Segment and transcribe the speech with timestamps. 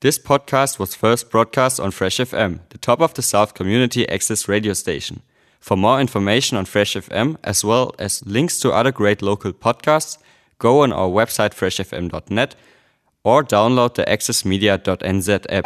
[0.00, 4.46] This podcast was first broadcast on Fresh FM, the top of the South community access
[4.46, 5.22] radio station.
[5.58, 10.16] For more information on Fresh FM, as well as links to other great local podcasts,
[10.60, 12.54] go on our website freshfm.net
[13.24, 15.64] or download the accessmedia.nz app.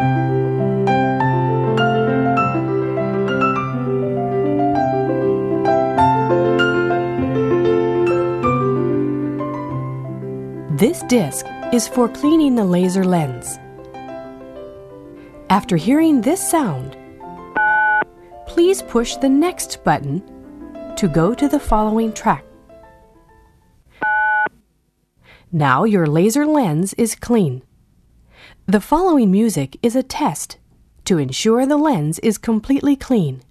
[10.79, 11.45] This disc
[11.75, 13.59] is for cleaning the laser lens.
[15.53, 16.97] After hearing this sound,
[18.47, 20.23] please push the next button
[20.97, 22.43] to go to the following track.
[25.53, 27.63] Now your laser lens is clean.
[28.65, 30.57] The following music is a test
[31.05, 33.43] to ensure the lens is completely clean.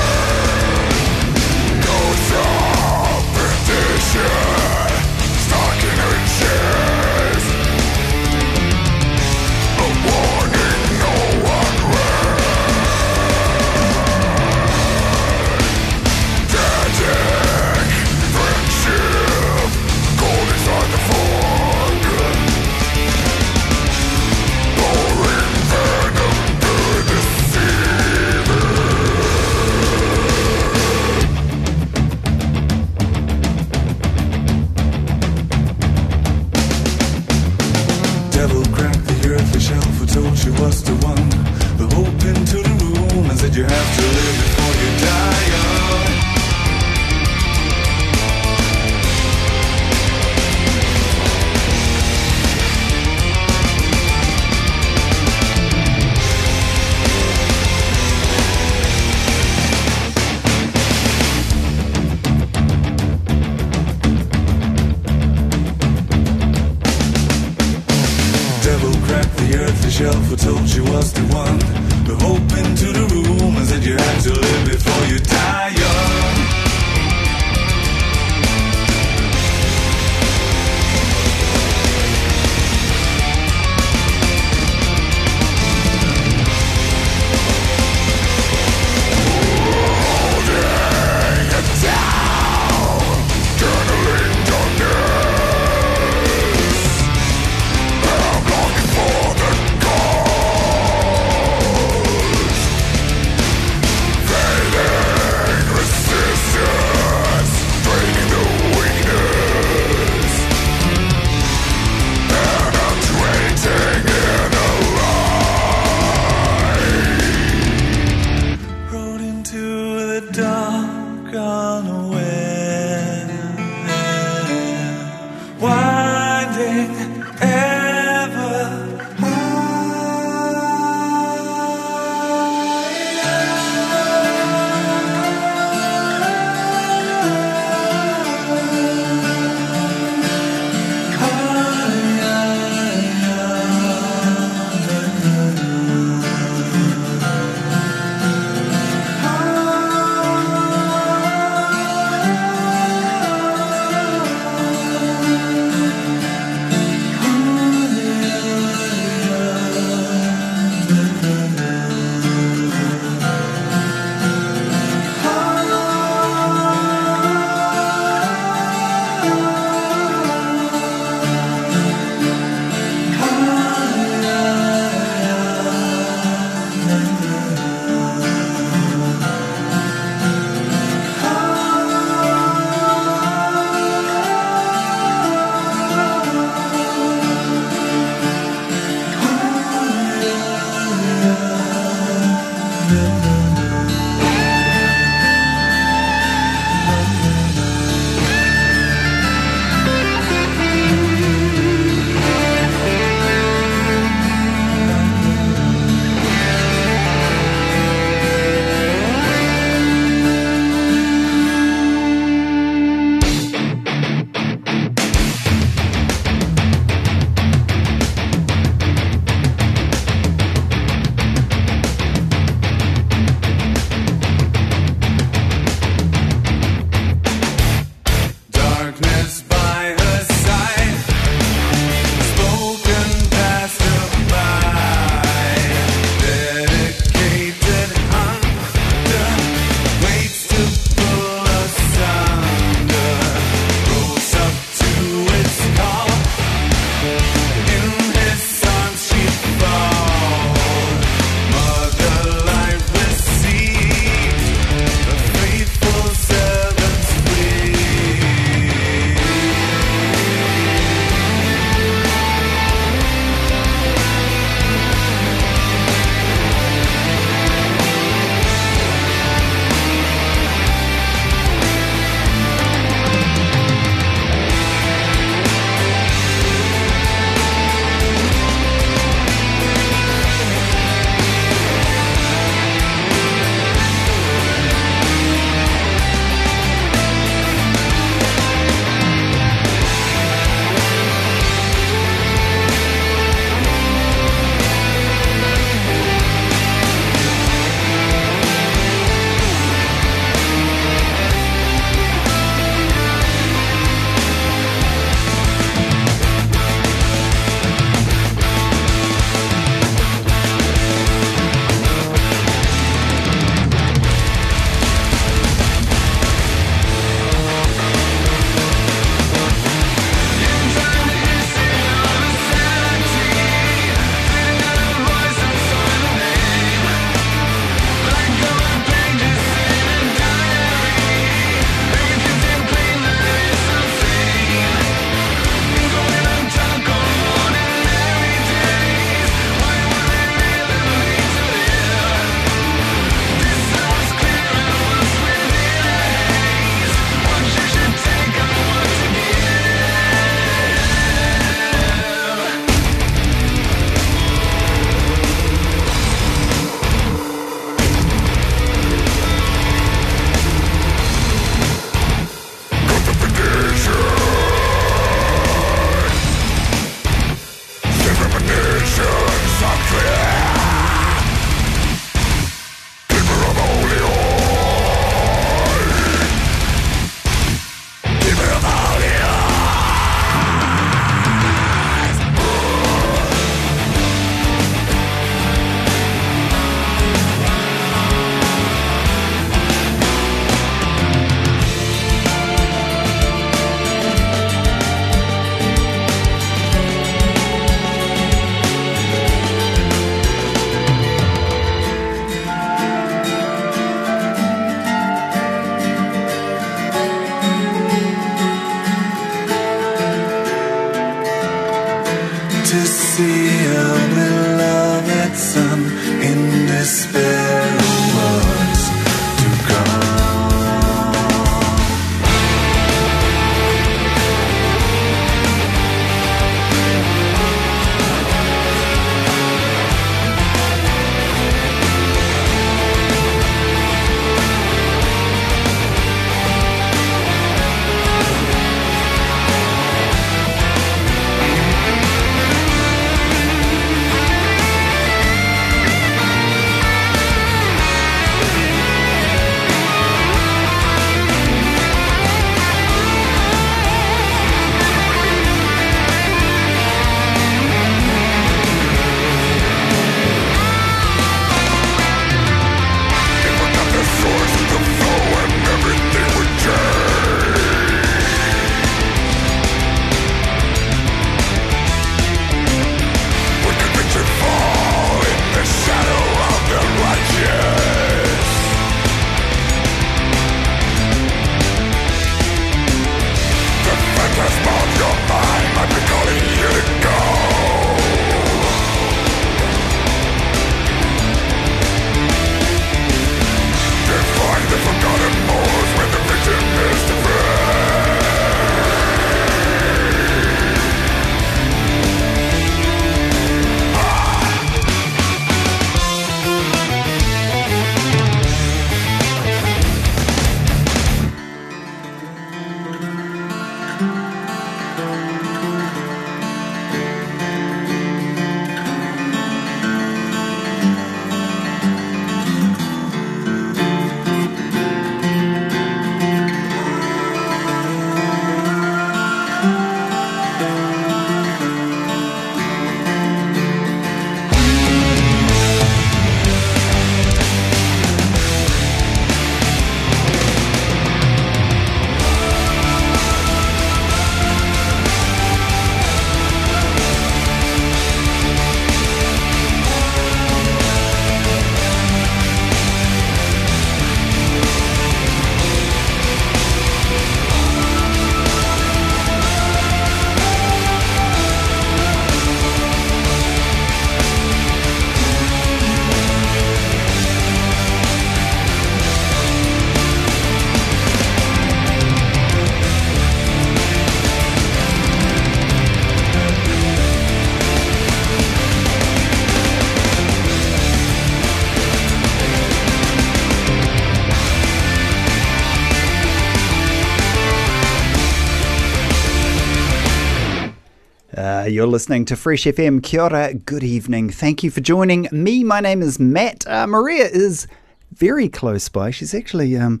[591.74, 593.02] You're listening to Fresh FM.
[593.02, 594.30] Kia ora, good evening.
[594.30, 595.64] Thank you for joining me.
[595.64, 596.64] My name is Matt.
[596.68, 597.66] Uh, Maria is
[598.12, 599.10] very close by.
[599.10, 600.00] She's actually um,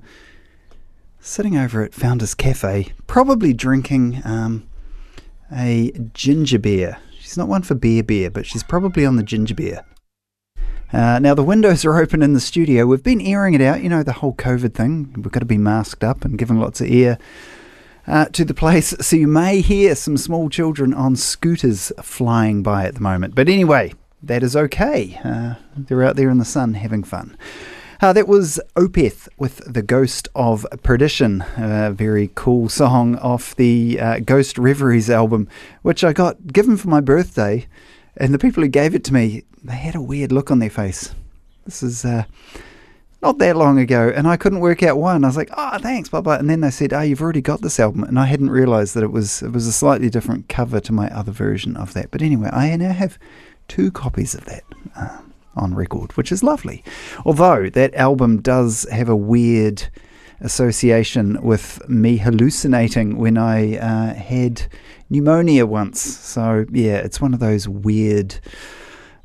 [1.18, 4.68] sitting over at Founders Cafe, probably drinking um,
[5.52, 6.98] a ginger beer.
[7.18, 9.84] She's not one for beer beer, but she's probably on the ginger beer.
[10.92, 12.86] Uh, now, the windows are open in the studio.
[12.86, 15.12] We've been airing it out, you know, the whole COVID thing.
[15.16, 17.18] We've got to be masked up and given lots of air
[18.06, 18.94] uh, to the place.
[19.04, 23.34] So you may hear some small children on scooters flying by at the moment.
[23.34, 23.92] But anyway,
[24.22, 25.20] that is okay.
[25.22, 27.36] Uh, they're out there in the sun having fun.
[28.00, 34.00] Uh, that was Opeth with The Ghost of Perdition, a very cool song off the
[34.00, 35.48] uh, Ghost Reveries album,
[35.82, 37.66] which I got given for my birthday.
[38.16, 40.70] And the people who gave it to me, they had a weird look on their
[40.70, 41.14] face.
[41.64, 42.24] This is uh,
[43.24, 45.24] not that long ago, and I couldn't work out one.
[45.24, 47.62] I was like, "Oh, thanks, blah blah," and then they said, "Oh, you've already got
[47.62, 50.78] this album," and I hadn't realised that it was it was a slightly different cover
[50.80, 52.10] to my other version of that.
[52.10, 53.18] But anyway, I now have
[53.66, 54.64] two copies of that.
[54.94, 55.18] Uh,
[55.56, 56.82] on record, which is lovely.
[57.24, 59.86] Although that album does have a weird
[60.40, 64.62] association with me hallucinating when I uh, had
[65.08, 66.00] pneumonia once.
[66.00, 68.40] So, yeah, it's one of those weird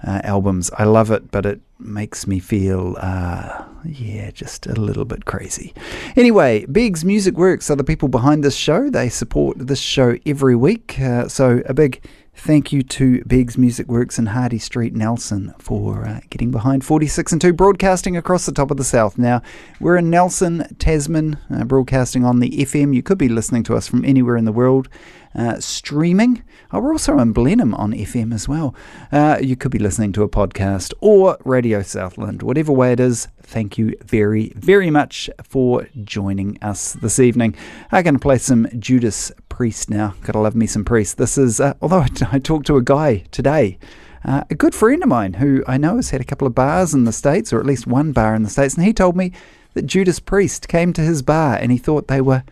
[0.05, 0.71] uh, albums.
[0.77, 5.73] I love it, but it makes me feel, uh, yeah, just a little bit crazy.
[6.15, 8.89] Anyway, Biggs Music Works are the people behind this show.
[8.89, 10.99] They support this show every week.
[10.99, 12.03] Uh, so, a big
[12.41, 17.33] Thank you to Biggs Music Works in Hardy Street, Nelson, for uh, getting behind 46
[17.33, 19.17] and 2, broadcasting across the top of the south.
[19.17, 19.41] Now,
[19.81, 22.95] we're in Nelson, Tasman, uh, broadcasting on the FM.
[22.95, 24.87] You could be listening to us from anywhere in the world.
[25.35, 26.43] uh, streaming.
[26.71, 28.73] Oh, we're also in Blenheim on FM as well.
[29.11, 33.27] Uh, you could be listening to a podcast or Radio Southland, whatever way it is.
[33.49, 37.55] Thank you very, very much for joining us this evening.
[37.91, 40.13] I'm going to play some Judas Priest now.
[40.21, 41.17] Gotta love me some Priest.
[41.17, 43.77] This is, uh, although I, talked to a guy today
[44.23, 46.93] uh, a good friend of mine who I know has had a couple of bars
[46.93, 49.31] in the States, or at least one bar in the States, and he told me
[49.73, 52.43] that Judas Priest came to his bar and he thought they were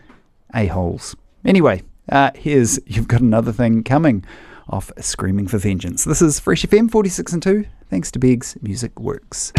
[0.54, 1.16] a-holes.
[1.44, 4.24] Anyway, uh, here's You've Got Another Thing Coming
[4.68, 6.04] off Screaming for Vengeance.
[6.04, 7.64] This is Fresh FM 46 and 2.
[7.90, 9.52] Thanks to Biggs Music Works.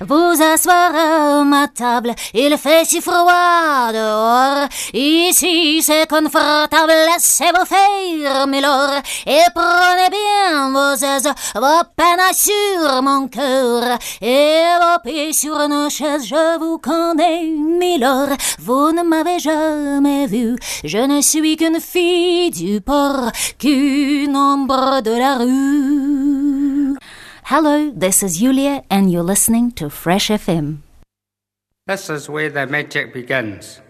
[0.00, 2.14] Vous asseoir à ma table.
[2.34, 4.68] Il fait si froid dehors.
[4.92, 6.92] Ici, c'est confortable.
[7.12, 15.00] Laissez-vous faire, Milord, et prenez bien vos aises, vos peines sur mon cœur, et vos
[15.02, 16.26] pieds sur nos chaises.
[16.26, 18.36] Je vous connais, Milord.
[18.58, 20.56] Vous ne m'avez jamais vu.
[20.84, 26.41] Je ne suis qu'une fille du port, qu'une ombre de la rue.
[27.46, 30.78] Hello, this is Yulia, and you're listening to Fresh FM.
[31.88, 33.80] This is where the magic begins.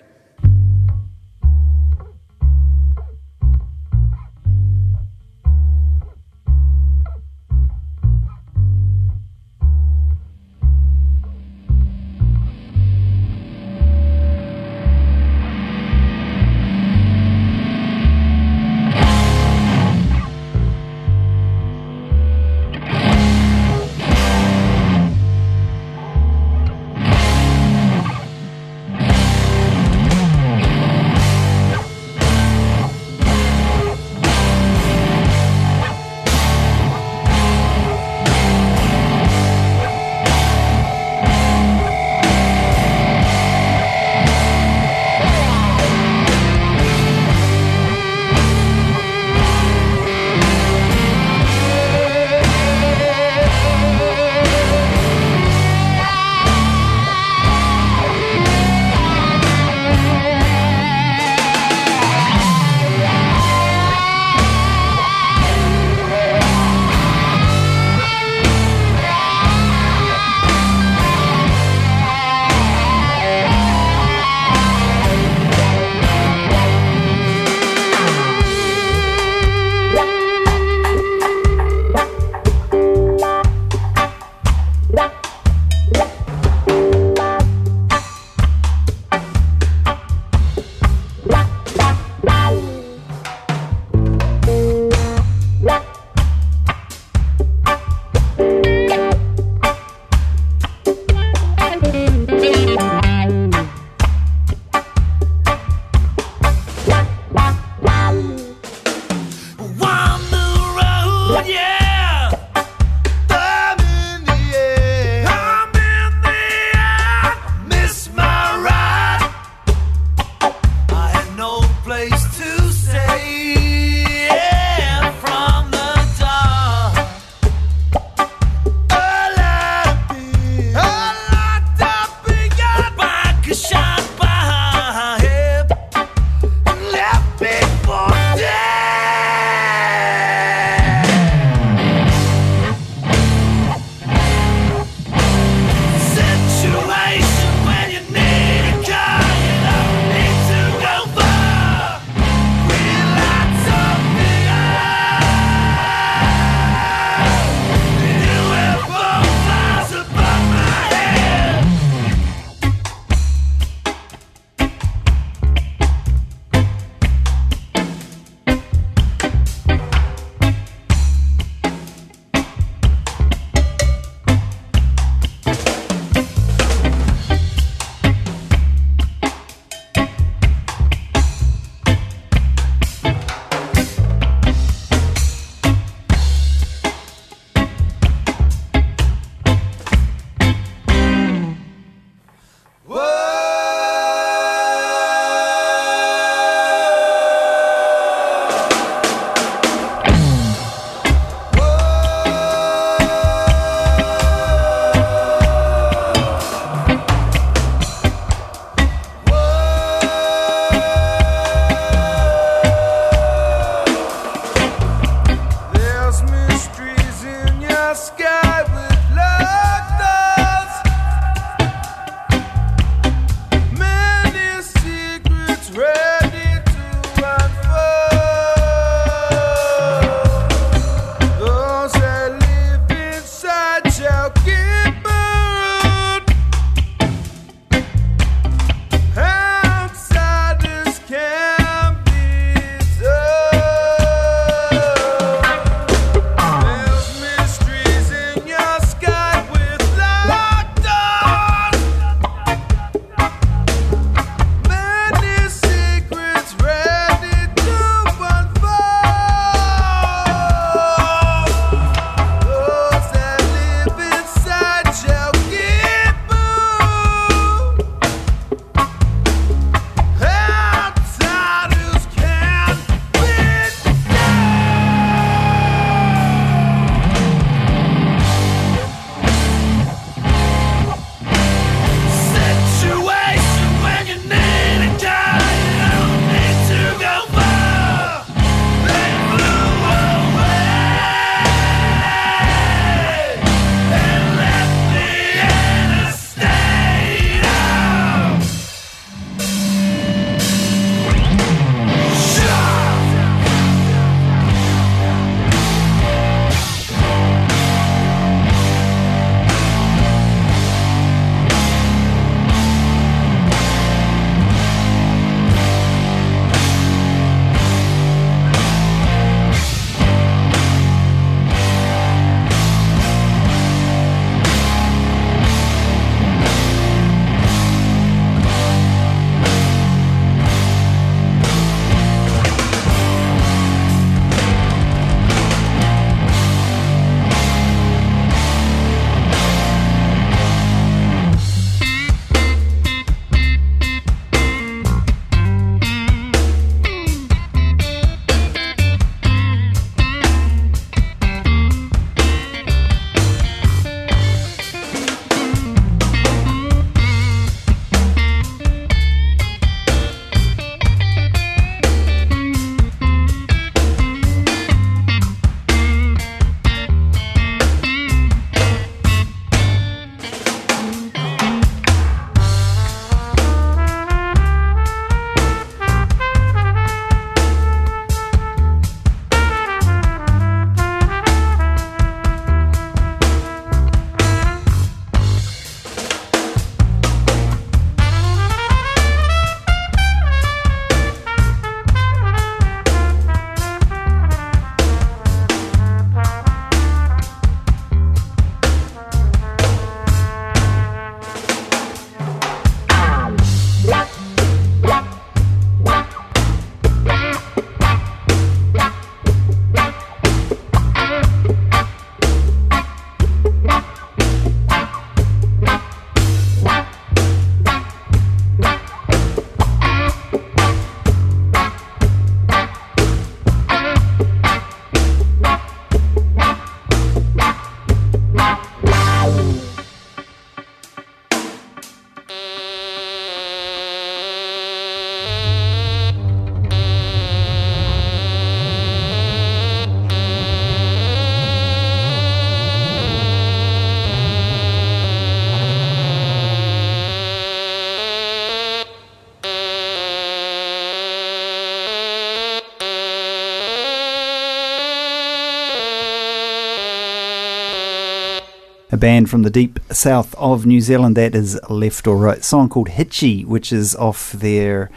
[459.02, 461.16] Band from the deep south of New Zealand.
[461.16, 462.44] That is Left or Right.
[462.44, 464.92] song called Hitchy, which is off their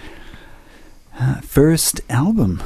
[1.19, 2.59] uh, first album.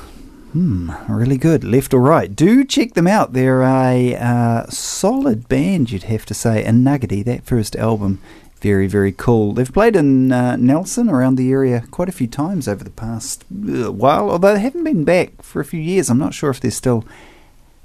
[0.52, 1.64] Hmm, really good.
[1.64, 2.36] Left or Right.
[2.36, 3.32] Do check them out.
[3.32, 6.62] They're a uh, solid band, you'd have to say.
[6.62, 8.20] And Nuggety, that first album,
[8.60, 9.54] very, very cool.
[9.54, 13.46] They've played in uh, Nelson around the area quite a few times over the past
[13.50, 16.10] uh, while, although they haven't been back for a few years.
[16.10, 17.06] I'm not sure if they're still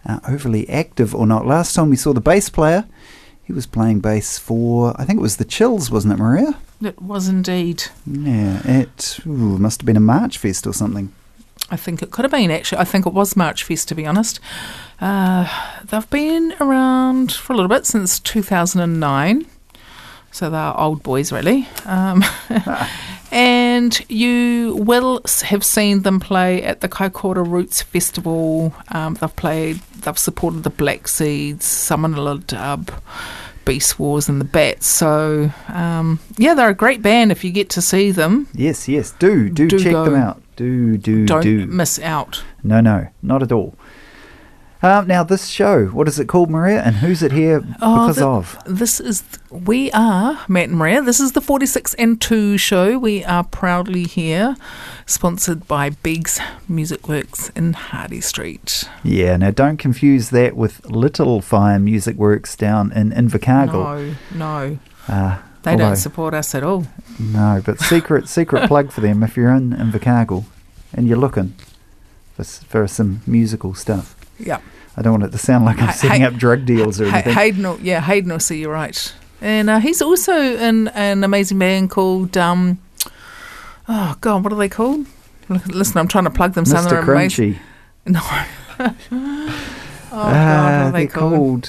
[0.04, 1.46] uh, overly active or not.
[1.46, 2.86] Last time we saw the bass player,
[3.44, 6.58] he was playing bass for, I think it was the Chills, wasn't it, Maria?
[6.82, 7.84] It was indeed.
[8.06, 11.12] Yeah, it ooh, must have been a March Fest or something.
[11.70, 12.78] I think it could have been actually.
[12.78, 14.38] I think it was March Fest to be honest.
[15.00, 15.48] Uh,
[15.84, 19.46] they've been around for a little bit since 2009.
[20.30, 21.68] So they're old boys, really.
[21.84, 22.24] Um,
[23.30, 28.74] and you will have seen them play at the Kaikoura Roots Festival.
[28.88, 32.90] Um, they've played, they've supported the Black Seeds, Salmonella Dub,
[33.64, 34.86] Beast Wars, and the Bats.
[34.86, 38.46] So, um, yeah, they're a great band if you get to see them.
[38.54, 40.04] Yes, yes, do, do, Do check go.
[40.04, 40.42] them out.
[40.56, 41.66] Do, do, Don't do.
[41.66, 42.44] miss out.
[42.62, 43.74] No, no, not at all.
[44.84, 46.82] Um, now, this show, what is it called, Maria?
[46.82, 48.58] And who's it here Oh, because the- of?
[48.66, 51.00] This is we are Matt and Maria.
[51.00, 52.98] This is the forty six and two show.
[52.98, 54.56] We are proudly here,
[55.06, 58.84] sponsored by Biggs Music Works in Hardy Street.
[59.02, 64.16] Yeah, now don't confuse that with Little Fire Music Works down in Invercargill.
[64.34, 66.84] No, no, Uh, they although- don't support us at all.
[67.18, 70.44] No, but secret secret plug for them if you're in Invercargill
[70.92, 71.54] and you're looking
[72.36, 74.14] for, for some musical stuff.
[74.38, 74.58] Yeah,
[74.96, 77.32] I don't want it to sound like I'm setting up drug deals or anything.
[77.34, 77.78] Hayden.
[77.84, 79.12] Yeah, Hayden will see you right.
[79.40, 82.78] And uh, he's also in an amazing man called um,
[83.88, 85.06] oh god, what are they called?
[85.68, 86.64] Listen, I'm trying to plug them.
[86.64, 86.88] Mr.
[86.88, 87.54] they're amazing.
[87.54, 87.58] Crunchy.
[88.06, 88.20] No.
[89.20, 89.56] oh
[90.10, 91.68] god, what Ah, are they they're called.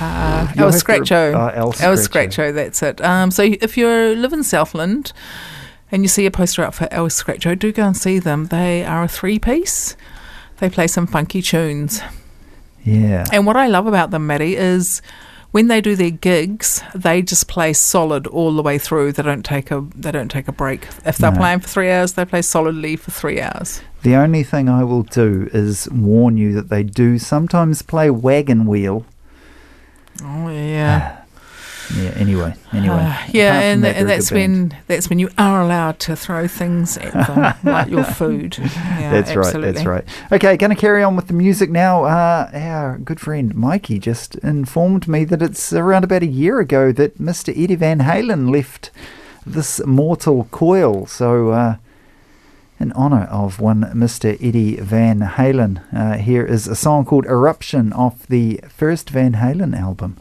[0.00, 1.34] Uh, El Scratcho.
[1.34, 2.52] oh, El El Scratcho.
[2.54, 3.00] That's it.
[3.02, 5.12] Um, so if you live in Southland
[5.92, 8.46] and you see a poster out for El Scratcho, do go and see them.
[8.46, 9.96] They are a three piece.
[10.58, 12.00] They play some funky tunes.
[12.84, 13.24] Yeah.
[13.32, 15.02] And what I love about them, Maddie, is
[15.52, 19.12] when they do their gigs, they just play solid all the way through.
[19.12, 20.86] They don't take a they don't take a break.
[21.04, 21.36] If they're No.
[21.38, 23.80] playing for three hours, they play solidly for three hours.
[24.02, 28.66] The only thing I will do is warn you that they do sometimes play wagon
[28.66, 29.04] wheel.
[30.24, 31.18] Oh yeah.
[31.18, 31.21] Ah.
[31.96, 32.54] Yeah, anyway.
[32.72, 32.94] Anyway.
[32.94, 34.72] Uh, yeah, and, that, and that's good band.
[34.72, 38.56] when that's when you are allowed to throw things at them, like your food.
[38.58, 39.60] Yeah, That's right.
[39.60, 40.04] That's right.
[40.30, 42.04] Okay, going to carry on with the music now.
[42.04, 46.92] Uh, our good friend Mikey just informed me that it's around about a year ago
[46.92, 47.50] that Mr.
[47.50, 48.90] Eddie Van Halen left
[49.44, 51.06] this mortal coil.
[51.06, 51.76] So, uh,
[52.78, 54.34] in honour of one Mr.
[54.42, 59.78] Eddie Van Halen, uh, here is a song called Eruption off the first Van Halen
[59.78, 60.16] album.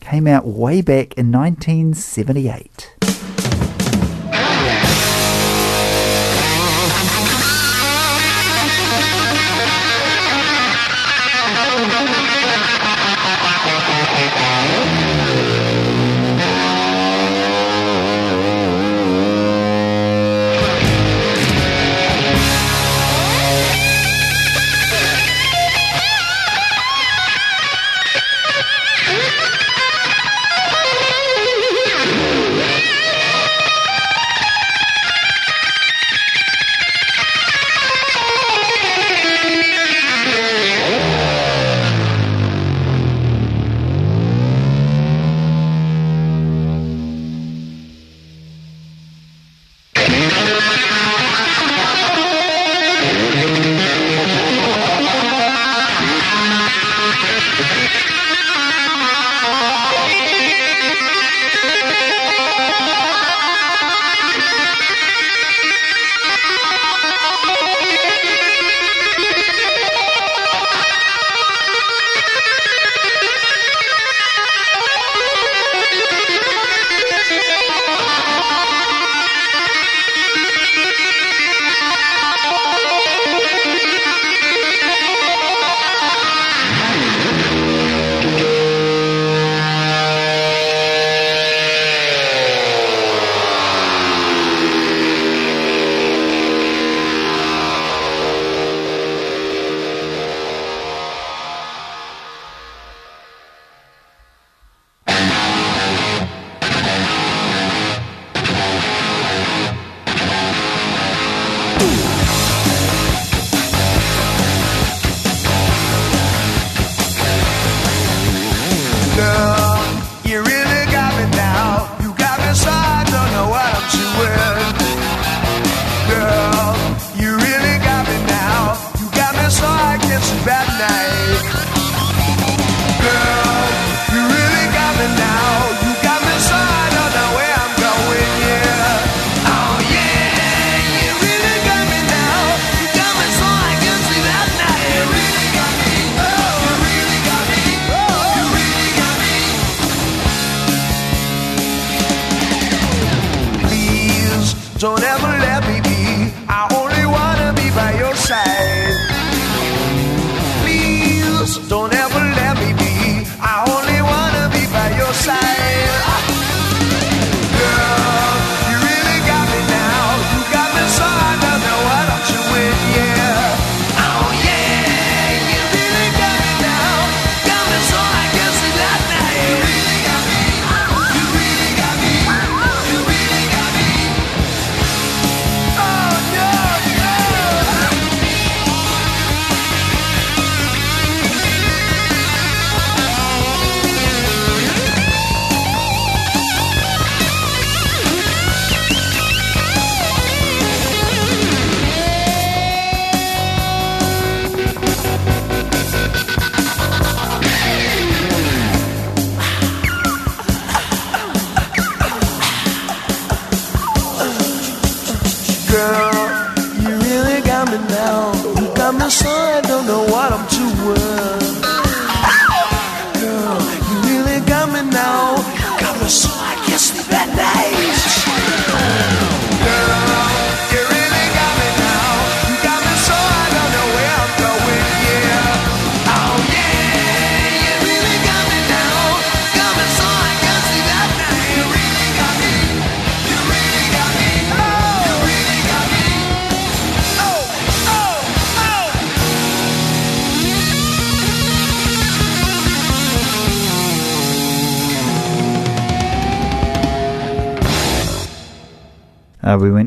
[0.00, 3.19] Came out way back in 1978.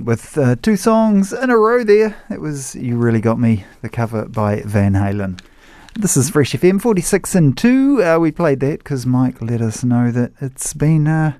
[0.04, 2.18] With uh, two songs in a row there.
[2.30, 5.40] It was You Really Got Me, the cover by Van Halen.
[5.98, 8.04] This is Fresh FM 46 and 2.
[8.04, 11.38] Uh, we played that because Mike let us know that it's been, uh,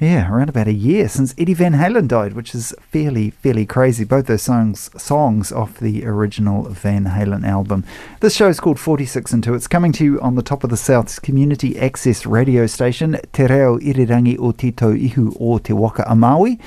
[0.00, 4.02] yeah, around about a year since Eddie Van Halen died, which is fairly, fairly crazy.
[4.02, 7.84] Both those songs, songs off the original Van Halen album.
[8.18, 9.54] This show is called 46 and 2.
[9.54, 13.46] It's coming to you on the top of the South's community access radio station, Te
[13.46, 16.58] Reo Irirangi o Te Tauihu o Te Waka-a-Māui.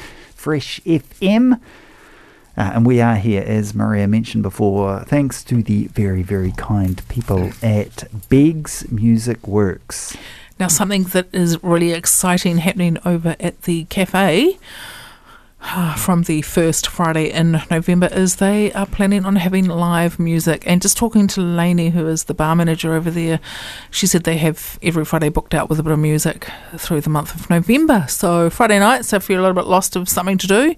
[0.44, 1.54] Fresh FM.
[1.54, 1.58] Uh,
[2.58, 7.52] and we are here, as Maria mentioned before, thanks to the very, very kind people
[7.62, 10.18] at Biggs Music Works.
[10.60, 14.60] Now, something that is really exciting happening over at the cafe
[15.98, 20.64] from the first Friday in November is they are planning on having live music.
[20.66, 23.40] And just talking to Lainey, who is the bar manager over there,
[23.90, 27.10] she said they have every Friday booked out with a bit of music through the
[27.10, 28.06] month of November.
[28.10, 30.76] So, Friday night, so if you're a little bit lost of something to do,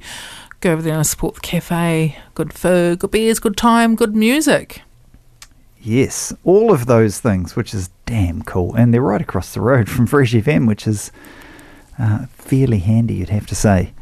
[0.62, 2.18] go over there and support the cafe.
[2.34, 4.82] Good food, good beers, good time, good music.
[5.82, 8.74] Yes, all of those things, which is damn cool.
[8.76, 11.12] And they're right across the road from Fresh FM, which is
[12.00, 13.94] uh, fairly handy, you'd have to say.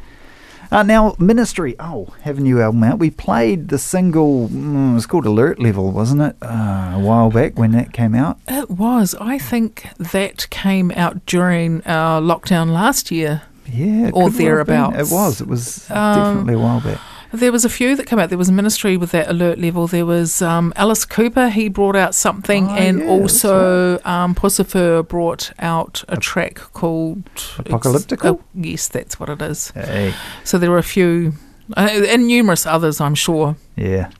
[0.73, 2.97] Uh, now, Ministry, oh, have a new album out.
[2.97, 6.35] We played the single, mm, it was called Alert Level, wasn't it?
[6.41, 8.39] Uh, a while back when that came out.
[8.47, 9.13] It was.
[9.21, 13.43] I think that came out during our lockdown last year.
[13.71, 14.45] Yeah, Or could well have been.
[14.45, 15.11] thereabouts.
[15.11, 15.41] It was.
[15.41, 16.97] It was Um, definitely a while back.
[17.33, 18.29] There was a few that came out.
[18.29, 19.87] There was Ministry with that alert level.
[19.87, 21.49] There was um, Alice Cooper.
[21.49, 27.23] He brought out something, Oh, and yeah, also um, Puscifer brought out a track called
[27.57, 28.39] Apocalyptical?
[28.39, 29.71] Oh, yes, that's what it is.
[29.71, 30.13] Hey,
[30.43, 31.33] So there were a few,
[31.75, 33.55] uh, and numerous others, I'm sure.
[33.75, 34.11] yeah.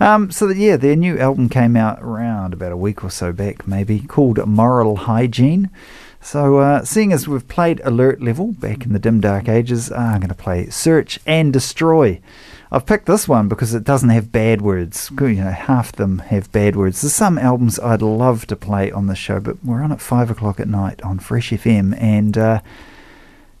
[0.00, 3.32] Um, so that, yeah, their new album came out around about a week or so
[3.32, 5.70] back, maybe called Moral Hygiene.
[6.26, 9.94] So, uh, seeing as we've played Alert Level back in the dim dark ages, uh,
[9.94, 12.20] I'm going to play Search and Destroy.
[12.72, 15.08] I've picked this one because it doesn't have bad words.
[15.20, 17.00] You know, half them have bad words.
[17.00, 20.28] There's some albums I'd love to play on the show, but we're on at five
[20.28, 22.60] o'clock at night on Fresh FM, and uh,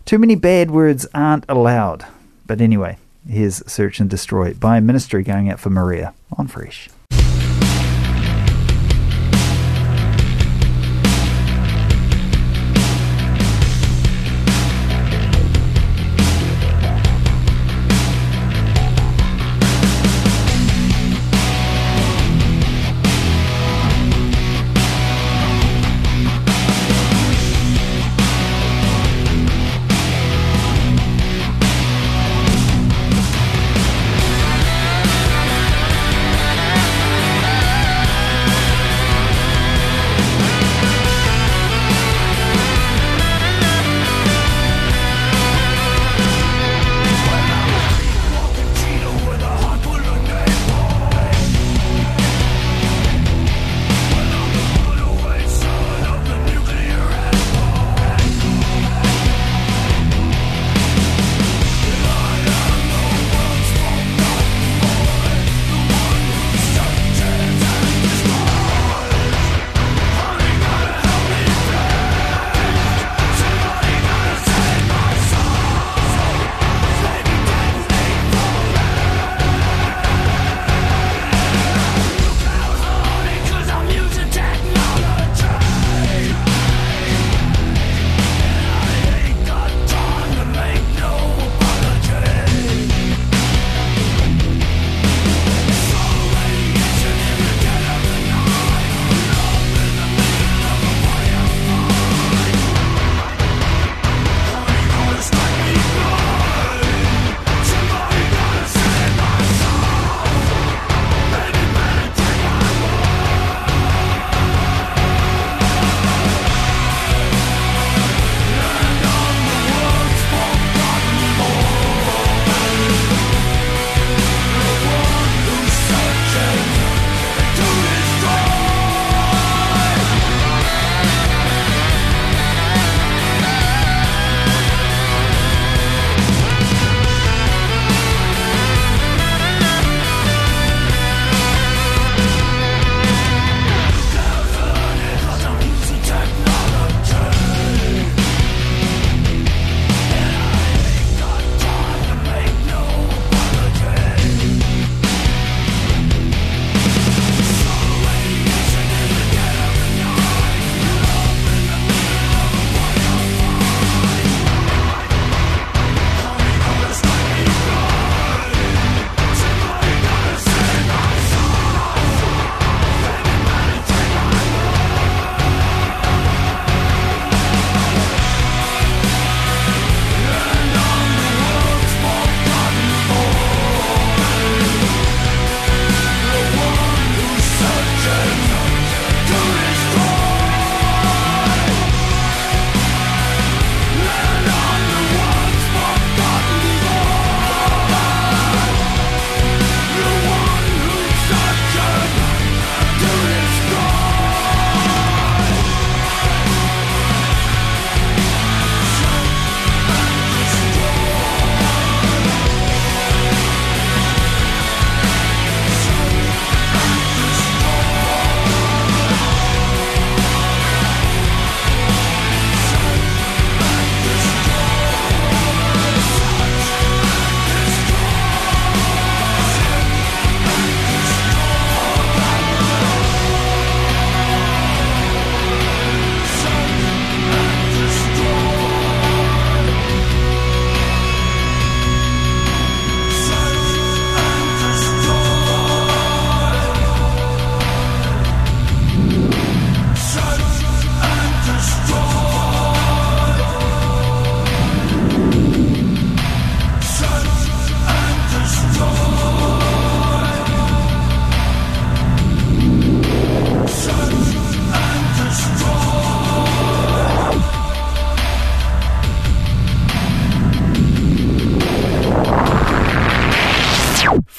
[0.04, 2.04] too many bad words aren't allowed.
[2.48, 2.98] But anyway,
[3.28, 6.88] here's Search and Destroy by Ministry going out for Maria on Fresh.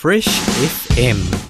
[0.08, 0.26] Fresh
[0.64, 1.47] FM.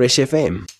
[0.00, 0.79] Fresh FM.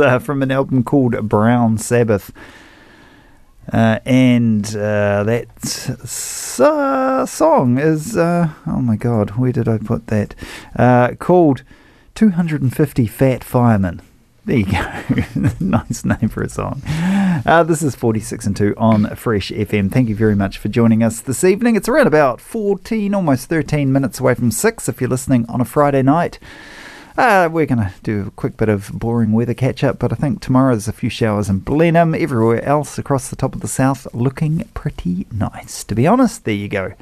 [0.00, 2.32] uh, from an album called Brown Sabbath.
[3.72, 10.08] Uh, and uh, that uh, song is, uh, oh my god, where did I put
[10.08, 10.34] that?
[11.18, 11.62] called
[12.14, 14.02] 250 Fat Firemen.
[14.44, 15.50] There you go.
[15.60, 16.82] nice name for a song.
[17.46, 19.90] Uh, this is 46 and 2 on Fresh FM.
[19.92, 21.76] Thank you very much for joining us this evening.
[21.76, 25.64] It's around about 14, almost 13 minutes away from 6 if you're listening on a
[25.64, 26.40] Friday night.
[27.16, 30.16] Uh, we're going to do a quick bit of boring weather catch up, but I
[30.16, 33.68] think tomorrow there's a few showers in Blenheim, everywhere else across the top of the
[33.68, 35.84] south, looking pretty nice.
[35.84, 36.94] To be honest, there you go.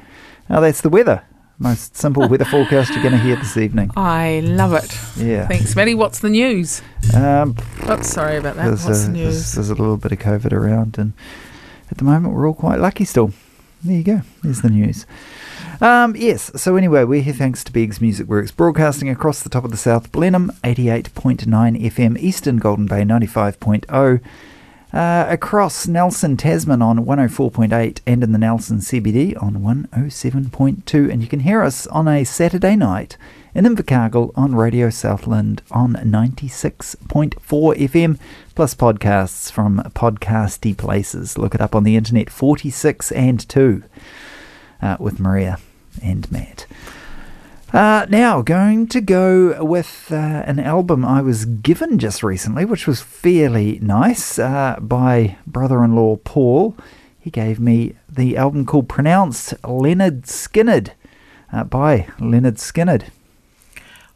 [0.49, 1.23] Now that's the weather.
[1.59, 3.91] Most simple weather forecast you're going to hear this evening.
[3.95, 4.97] I love it.
[5.15, 5.47] Yeah.
[5.47, 5.95] Thanks, Maddie.
[5.95, 6.81] What's the news?
[7.15, 7.55] Um,
[7.89, 8.69] Oops, sorry about that.
[8.69, 9.33] What's a, the news?
[9.33, 11.13] There's, there's a little bit of COVID around, and
[11.89, 13.31] at the moment we're all quite lucky still.
[13.83, 14.21] There you go.
[14.43, 15.07] There's the news.
[15.79, 19.63] Um, yes, so anyway, we're here thanks to Biggs Music Works, broadcasting across the top
[19.63, 24.21] of the South Blenheim, 88.9 FM, Eastern Golden Bay, 95.0,
[24.93, 31.11] uh, across Nelson, Tasman on 104.8, and in the Nelson CBD on 107.2.
[31.11, 33.17] And you can hear us on a Saturday night
[33.53, 38.19] in Invercargill on Radio Southland on 96.4 FM,
[38.55, 41.37] plus podcasts from podcasty places.
[41.37, 43.83] Look it up on the internet, 46 and 2,
[44.81, 45.57] uh, with Maria
[46.01, 46.65] and Matt.
[47.73, 52.85] Uh, now, going to go with uh, an album I was given just recently, which
[52.85, 56.75] was fairly nice, uh, by brother in law Paul.
[57.17, 60.89] He gave me the album called Pronounced Lynyrd Skynyrd
[61.53, 63.05] uh, by Lynyrd Skynyrd.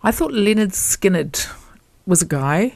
[0.04, 1.50] I thought Lynyrd Skynyrd
[2.06, 2.76] was a guy,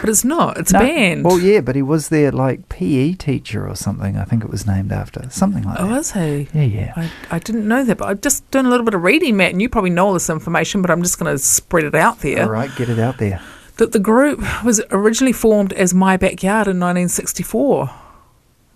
[0.00, 0.58] but it's not.
[0.58, 1.24] It's No, a band.
[1.24, 4.16] Well, yeah, but he was their like PE teacher or something.
[4.16, 5.92] I think it was named after something like Oh, that.
[5.92, 6.48] Oh, was he?
[6.52, 6.92] Yeah, yeah.
[6.96, 9.52] I, I didn't know that, but I've just done a little bit of reading, Matt,
[9.52, 12.20] and you probably know all this information, but I'm just going to spread it out
[12.20, 12.44] there.
[12.44, 13.40] All right, get it out there.
[13.76, 17.90] That the group was originally formed as My Backyard in 1964.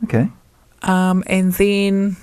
[0.04, 0.28] Okay.
[0.82, 2.16] Um, and then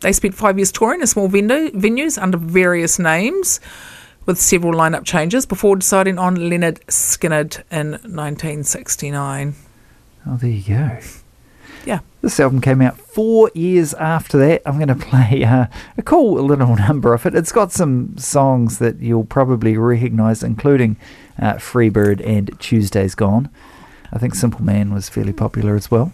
[0.00, 3.60] they spent five years touring in small venu- venues under various names
[4.26, 9.54] with several lineup changes before deciding on Lynyrd Skynyrd in 1969.
[10.26, 10.98] Oh, there you go.
[11.84, 12.00] Yeah.
[12.20, 14.62] This album came out four years after that.
[14.64, 15.66] I'm going to play uh,
[15.98, 17.34] a cool little number of it.
[17.34, 20.96] It's got some songs that you'll probably recognise, including
[21.38, 23.50] uh, Freebird and Tuesday's Gone.
[24.12, 26.12] I think Simple Man was fairly popular as well.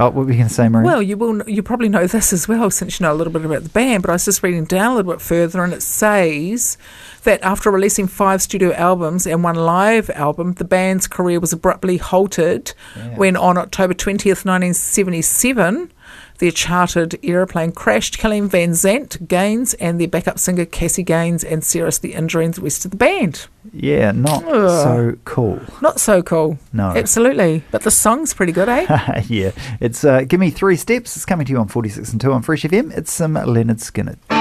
[0.00, 0.84] Oh, what were you going to say, Marie?
[0.84, 1.42] Well, you will.
[1.48, 4.02] You probably know this as well, since you know a little bit about the band.
[4.04, 6.78] But I was just reading down a little bit further, and it says
[7.24, 11.96] that after releasing five studio albums and one live album, the band's career was abruptly
[11.96, 12.74] halted
[13.16, 15.92] when, on October twentieth, nineteen seventy-seven,
[16.38, 21.62] their chartered aeroplane crashed, killing Van Zant, Gaines, and their backup singer Cassie Gaines, and
[21.64, 23.46] seriously injuring the rest of the band.
[23.72, 24.84] yeah, not Ugh.
[24.84, 25.60] so cool.
[25.82, 26.58] Not so cool.
[26.72, 26.90] No.
[26.90, 27.64] Absolutely.
[27.70, 29.22] But the song's pretty good, eh?
[29.28, 31.16] yeah, it's uh, Give Me Three Steps.
[31.16, 32.96] It's coming to you on 46 and 2 on Fresh FM.
[32.96, 34.37] It's some Lynyrd Skynyrd.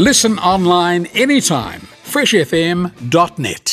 [0.00, 1.82] Listen online anytime.
[2.04, 3.69] freshfm.net.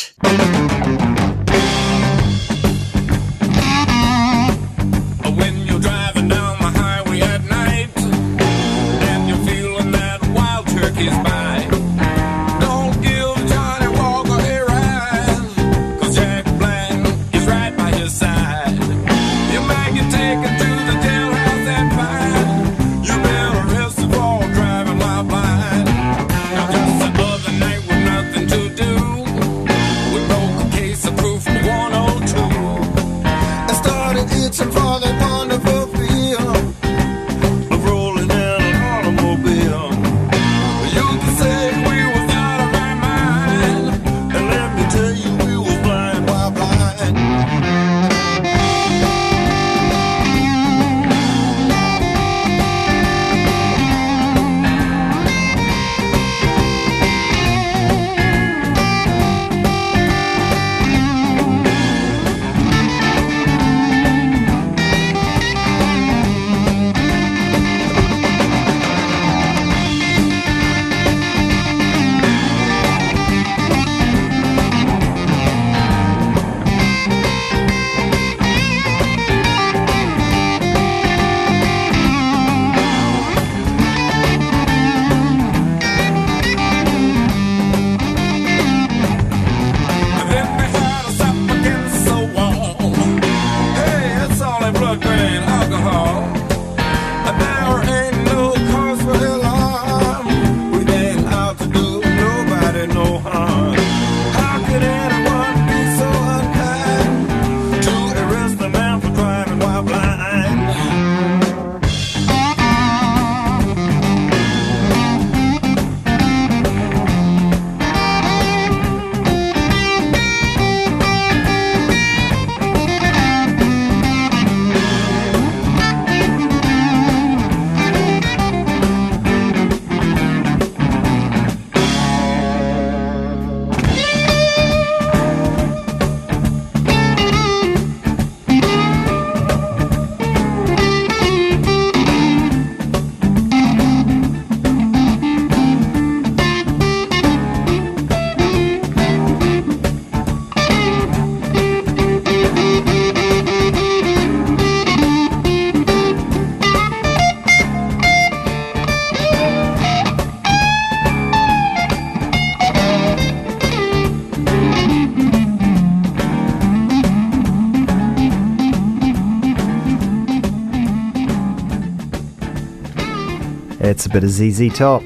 [174.08, 175.02] a bit of ZZ Top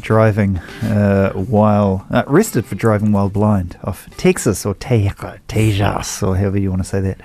[0.00, 5.10] driving uh, while uh, arrested for driving while blind off Texas or Te-
[5.48, 7.20] Texas or however you want to say that.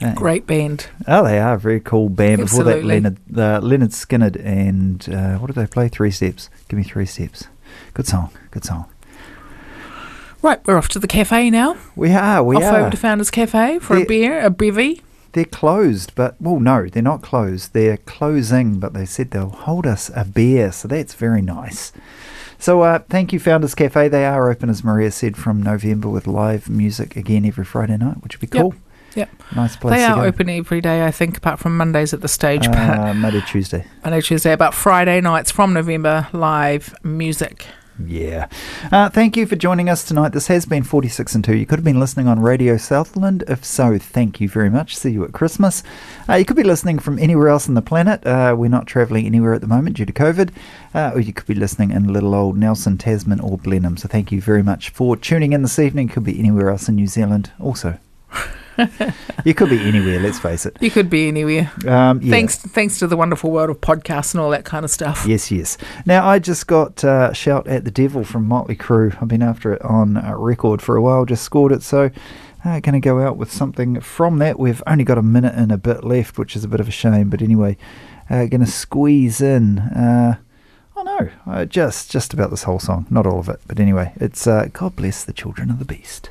[0.00, 0.86] Uh, Great band.
[1.06, 2.42] Oh, they are a very cool band.
[2.42, 5.88] Before that, Lynyrd, uh, Lynyrd Skynyrd and uh, what did they play?
[5.88, 6.48] Three Steps.
[6.68, 7.44] Give me three steps.
[7.92, 8.30] Good song.
[8.50, 8.90] Good song.
[10.42, 11.76] Right, we're off to the cafe now.
[11.96, 12.42] We are.
[12.42, 12.80] We are off are.
[12.80, 15.02] over to Founders Cafe for a beer, a bevy.
[15.32, 17.72] They're closed, but well, no, they're not closed.
[17.72, 21.92] They're closing, but they said they'll hold us a beer, so that's very nice.
[22.58, 24.08] So, uh, thank you, Founders Cafe.
[24.08, 28.22] They are open, as Maria said, from November with live music again every Friday night,
[28.22, 28.74] which would be cool.
[29.14, 29.30] Yep.
[29.56, 32.66] Nice place They are open every day, I think, apart from Mondays at the stage.
[32.68, 33.84] but Uh, Monday, Tuesday.
[34.04, 37.66] Monday, Tuesday, about Friday nights from November, live music.
[38.06, 38.48] Yeah.
[38.90, 40.30] Uh, thank you for joining us tonight.
[40.30, 41.56] This has been 46 and 2.
[41.56, 43.44] You could have been listening on Radio Southland.
[43.48, 44.96] If so, thank you very much.
[44.96, 45.82] See you at Christmas.
[46.28, 48.26] Uh, you could be listening from anywhere else on the planet.
[48.26, 50.50] Uh, we're not travelling anywhere at the moment due to COVID.
[50.94, 53.96] Uh, or you could be listening in little old Nelson, Tasman, or Blenheim.
[53.96, 56.08] So thank you very much for tuning in this evening.
[56.08, 57.98] Could be anywhere else in New Zealand also.
[59.44, 60.76] you could be anywhere, let's face it.
[60.80, 61.70] You could be anywhere.
[61.86, 62.30] Um, yeah.
[62.30, 65.24] Thanks, thanks to the wonderful world of podcasts and all that kind of stuff.
[65.26, 65.76] Yes, yes.
[66.06, 69.16] Now, I just got uh, Shout at the Devil from Motley Crue.
[69.20, 71.82] I've been after it on uh, record for a while, just scored it.
[71.82, 72.10] So,
[72.64, 74.58] uh, going to go out with something from that.
[74.58, 76.92] We've only got a minute and a bit left, which is a bit of a
[76.92, 77.30] shame.
[77.30, 77.76] But anyway,
[78.28, 79.78] uh, going to squeeze in.
[79.78, 80.36] Uh,
[80.96, 83.60] oh no, uh, just just about this whole song, not all of it.
[83.66, 86.30] But anyway, it's uh, God bless the children of the beast.